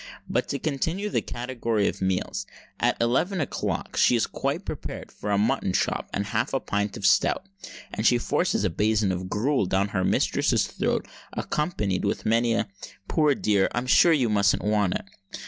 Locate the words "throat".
10.65-11.07